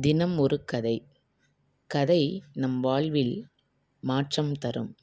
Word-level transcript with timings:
தினம் 0.00 0.38
ஒரு 0.38 0.64
கதை. 0.64 1.08
கதை 1.86 2.42
நம் 2.52 2.80
வாழ்வில் 2.80 3.48
மாற்றம் 4.00 4.52
தரும். 4.52 4.96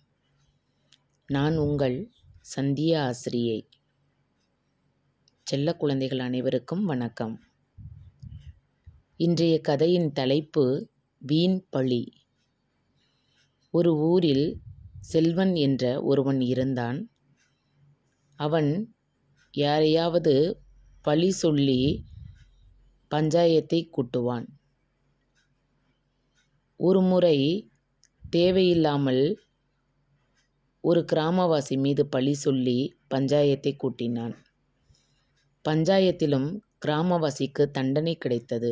நான் 1.28 1.58
உங்கள் 1.58 2.12
சந்தியா 2.56 2.98
ஆசிரியை. 2.98 3.70
செல்ல 5.44 5.76
குழந்தைகள் 5.76 6.20
அனைவருக்கும் 6.20 6.86
வணக்கம். 6.86 7.44
இன்றைய 9.16 9.62
கதையின் 9.62 10.12
தலைப்பு 10.12 10.90
வீண் 11.18 11.66
பழி. 11.70 12.14
ஒரு 13.72 13.96
ஊரில் 13.96 14.62
செல்வன் 15.00 15.56
என்ற 15.56 16.04
ஒருவன் 16.04 16.42
இருந்தான். 16.42 17.10
அவன் 18.36 18.96
யாரையாவது 19.52 20.64
பழி 21.02 21.32
சொல்லி 21.32 22.06
பஞ்சாயத்தை 23.12 23.90
கூட்டுவான். 23.98 24.48
ஒரு 26.80 27.02
முறை 27.02 27.38
தேவையில்லாமல் 28.30 29.24
ஒரு 30.84 31.02
கிராமவாசி 31.12 31.76
மீது 31.78 32.04
பழி 32.06 32.34
சொல்லி 32.34 32.76
பஞ்சாயத்தை 33.10 33.72
கூட்டினான். 33.76 34.36
பஞ்சாயத்திலும் 35.66 36.50
கிராமவாசிக்கு 36.86 37.64
தண்டனை 37.72 38.14
கிடைத்தது. 38.18 38.72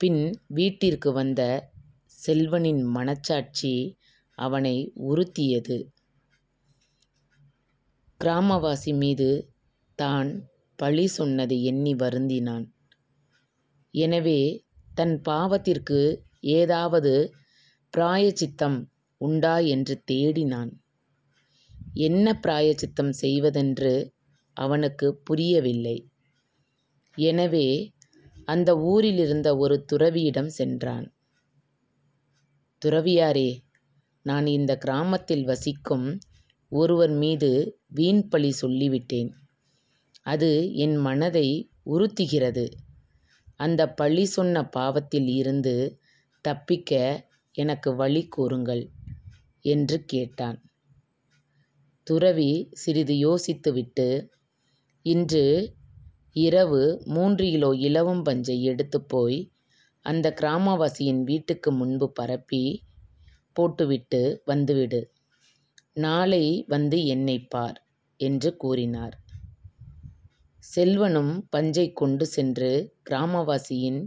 பின் 0.00 0.22
வீட்டிற்கு 0.46 1.12
வந்த 1.12 1.42
செல்வனின் 2.22 2.82
மனச்சாட்சி 2.96 3.74
அவனை 4.38 4.76
உறுத்தியது. 5.10 5.78
கிராமவாசி 8.20 8.94
மீது 8.94 9.30
தான் 9.98 10.30
பழி 10.78 11.06
சொன்னதை 11.06 11.64
எண்ணி 11.64 11.94
வருந்தினான். 11.94 12.66
எனவே 13.94 14.40
தன் 14.94 15.16
பாவத்திற்கு 15.22 16.00
ஏதாவது 16.52 17.34
பிராயச்சித்தம் 17.94 18.78
உண்டா 19.20 19.58
என்று 19.58 20.02
தேடினான். 20.10 20.70
என்ன 21.92 22.26
பிராயச்சித்தம் 22.42 23.12
செய்வதென்று 23.12 24.12
அவனுக்கு 24.56 25.06
புரியவில்லை. 25.24 25.96
எனவே 27.18 27.92
அந்த 28.44 28.70
ஊரில் 28.78 29.18
இருந்த 29.18 29.56
ஒரு 29.56 29.84
துறவியிடம் 29.92 30.46
சென்றான். 30.46 31.06
துறவியாரே 32.82 33.50
நான் 34.22 34.46
இந்த 34.46 34.72
கிராமத்தில் 34.76 35.44
வசிக்கும் 35.44 36.18
ஒருவர் 36.72 37.10
மீது 37.10 37.80
வீண் 37.88 38.28
பழி 38.28 38.50
சொல்லிவிட்டேன். 38.60 39.30
அது 40.22 40.72
என் 40.74 40.96
மனதை 40.96 41.48
உறுத்துகிறது. 41.86 42.64
அந்த 43.56 43.82
பழி 43.90 44.24
சொன்ன 44.24 44.64
பாவத்தில் 44.68 45.26
இருந்து 45.26 45.74
தப்பிக்க 46.44 46.92
எனக்கு 47.54 47.90
வழி 47.96 48.22
கூறுங்கள் 48.28 48.84
என்று 49.64 49.96
கேட்டான். 50.04 50.58
துறவி 52.06 52.50
சிறிது 52.72 53.14
யோசித்துவிட்டு 53.26 54.08
இன்று 55.06 55.44
இரவு 56.36 56.82
மூன்று 57.06 57.44
கிலோ 57.50 57.70
இலவம் 57.78 58.22
பஞ்சை 58.22 58.56
எடுத்து 58.62 58.98
போய் 59.02 59.38
அந்த 60.06 60.26
கிராமவாசியின் 60.40 61.22
வீட்டுக்கு 61.22 61.70
முன்பு 61.72 62.06
பரப்பி 62.12 62.64
போட்டுவிட்டு 63.56 64.20
வந்துவிடு. 64.44 65.00
நாளை 65.96 66.44
வந்து 66.68 66.98
என்னை 67.06 67.38
பார் 67.46 67.78
என்று 68.20 68.50
கூறினார். 68.56 69.14
செல்வனும் 70.64 71.32
பஞ்சை 71.50 71.86
கொண்டு 71.92 72.26
சென்று 72.26 72.70
கிராமவாசியின் 73.10 74.00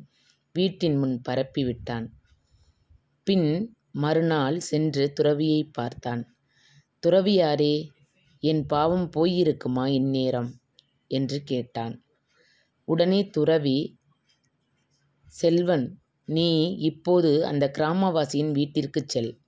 வீட்டின் 0.55 0.97
முன் 0.97 1.17
பரப்பிவிட்டான். 1.29 2.07
பின் 3.27 3.77
மறுநாள் 3.91 4.59
சென்று 4.59 5.13
துறவியை 5.13 5.63
பார்த்தான். 5.63 6.35
துறவியாரே 7.03 7.89
என் 8.39 8.65
பாவம் 8.65 9.09
போயிருக்குமா 9.17 9.85
இந்நேரம்? 9.85 10.61
என்று 11.07 11.43
கேட்டான். 11.43 12.05
உடனே 12.83 13.27
துறவி 13.27 13.99
செல்வன் 15.27 15.99
நீ 16.25 16.75
இப்போது 16.79 17.45
அந்த 17.45 17.71
கிராமவாசியின் 17.77 18.51
வீட்டிற்குச் 18.51 19.09
செல். 19.09 19.41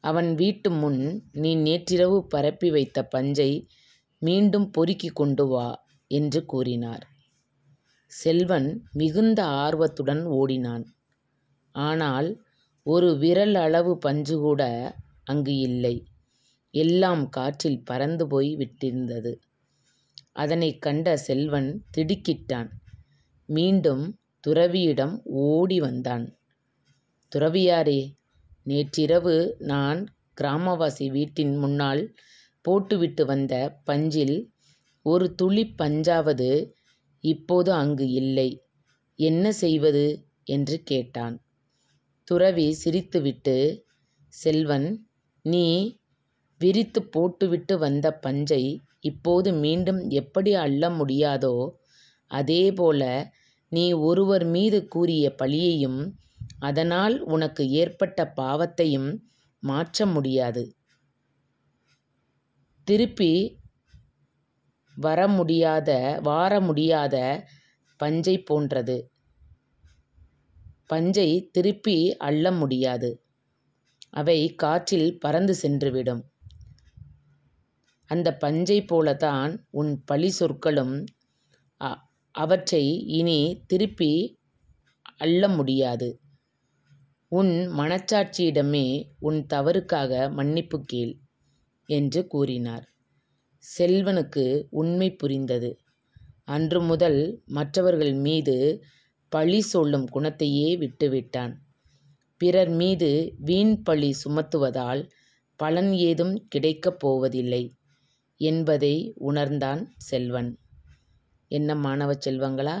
அவன் 0.00 0.34
வீட்டு 0.34 0.70
முன் 0.70 1.28
நீ 1.32 1.54
நேற்றிரவு 1.54 2.26
பரப்பி 2.26 2.70
வைத்த 2.70 3.04
பஞ்சை 3.04 3.66
மீண்டும் 4.18 4.70
பொறுக்கி 4.70 5.08
கொண்டு 5.08 5.46
வா 5.46 5.68
என்று 6.06 6.44
கூறினார். 6.44 7.06
செல்வன் 8.06 8.88
மிகுந்த 8.92 9.44
ஆர்வத்துடன் 9.44 10.24
ஓடினான். 10.24 10.84
ஆனால் 11.74 12.28
ஒரு 12.88 13.18
விரல் 13.18 13.54
அளவு 13.54 13.98
பஞ்சு 13.98 14.36
கூட 14.38 14.62
அங்கு 15.24 15.54
இல்லை. 15.56 15.96
எல்லாம் 16.74 17.28
காற்றில் 17.28 17.84
பறந்து 17.84 18.26
போய் 18.26 18.50
விட்டிருந்தது. 18.56 19.32
அதனை 20.32 20.78
கண்ட 20.78 21.16
செல்வன் 21.16 21.68
திடுக்கிட்டான். 21.96 22.70
மீண்டும் 23.48 24.04
துறவியிடம் 24.46 25.14
ஓடி 25.24 25.80
வந்தான். 25.80 26.26
துறவியாரே 27.32 28.00
நேற்றிரவு 28.62 29.36
நான் 29.58 30.00
கிராமவாசி 30.40 31.06
வீட்டின் 31.10 31.54
முன்னால் 31.56 32.02
போட்டுவிட்டு 32.64 33.26
வந்த 33.26 33.54
பஞ்சில் 33.84 34.36
ஒரு 35.06 35.34
துளி 35.34 35.64
பஞ்சாவது 35.78 36.50
இப்போது 37.24 37.70
அங்கு 37.72 38.06
இல்லை. 38.12 38.48
என்ன 39.18 39.52
செய்வது? 39.52 40.06
என்று 40.44 40.76
கேட்டான். 40.82 41.36
துறவி 42.28 42.66
சிரித்துவிட்டு 42.84 43.56
செல்வன் 44.34 44.88
நீ 45.44 45.66
விரித்து 46.60 47.00
போட்டுவிட்டு 47.02 47.74
வந்த 47.78 48.06
பஞ்சை 48.16 48.62
இப்போது 49.00 49.48
மீண்டும் 49.54 50.00
எப்படி 50.10 50.52
அள்ள 50.54 50.90
முடியாதோ 50.90 51.56
அதேபோல 52.30 53.02
நீ 53.72 53.92
ஒருவர் 53.92 54.44
மீது 54.46 54.78
கூறிய 54.88 55.34
பழியையும் 55.38 56.00
அதனால் 56.58 57.16
உனக்கு 57.24 57.62
ஏற்பட்ட 57.72 58.32
பாவத்தையும் 58.36 59.10
மாற்ற 59.62 60.06
முடியாது. 60.06 60.62
திருப்பி 62.86 63.32
வர 64.96 65.20
முடியாத 65.28 65.90
வார 66.22 66.52
முடியாத 66.60 67.16
பஞ்சை 68.00 68.36
போன்றது. 68.42 68.96
பஞ்சை 70.90 71.30
திருப்பி 71.52 71.96
அள்ள 72.20 72.52
முடியாது. 72.52 73.10
அவை 74.10 74.38
காற்றில் 74.54 75.10
பறந்து 75.18 75.54
சென்றுவிடும். 75.62 76.22
அந்த 78.10 78.28
பஞ்சை 78.36 78.78
போலத்தான் 78.84 79.52
உன் 79.70 79.92
பழி 80.04 80.30
சொற்களும் 80.30 80.94
அவற்றை 82.34 82.84
இனி 83.10 83.40
திருப்பி 83.66 84.12
அள்ள 85.16 85.48
முடியாது. 85.48 86.08
உன் 87.32 87.52
மனச்சாட்சியிடமே 87.78 88.86
உன் 89.18 89.40
தவறுக்காக 89.54 90.12
மன்னிப்பு 90.32 90.78
கேள் 90.84 91.12
என்று 91.88 92.20
கூறினார். 92.26 92.86
செல்வனுக்கு 93.64 94.44
உண்மை 94.70 95.08
புரிந்தது. 95.14 95.70
அன்று 96.48 96.80
முதல் 96.82 97.20
மற்றவர்கள் 97.48 98.14
மீது 98.18 98.56
பழி 99.28 99.60
சொல்லும் 99.60 100.06
குணத்தையே 100.14 100.68
விட்டுவிட்டான். 100.78 101.54
பிறர் 102.40 102.68
மீது 102.68 103.34
வீண் 103.38 103.82
பழி 103.82 104.14
சுமத்துவதால் 104.24 105.10
பலன் 105.56 105.92
ஏதும் 105.92 106.46
கிடைக்கப் 106.48 107.00
போவதில்லை 107.00 107.74
என்பதை 108.40 109.12
உணர்ந்தான் 109.16 109.94
செல்வன். 109.96 110.58
என்ன 111.50 111.74
மாணவ 111.74 112.12
செல்வங்களா 112.26 112.76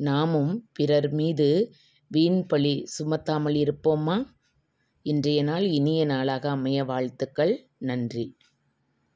நாமும் 0.00 0.68
பிறர் 0.72 1.10
மீது 1.12 1.72
வீண் 2.06 2.46
பழி 2.46 2.86
சுமத்தாமல் 2.98 3.56
இருப்போமா? 3.56 4.16
இன்றைய 5.06 5.42
நாள் 5.42 5.66
இனிய 5.68 6.04
நாளாக 6.04 6.50
அமைய 6.50 6.84
வாழ்த்துக்கள். 6.84 7.68
நன்றி. 7.78 8.36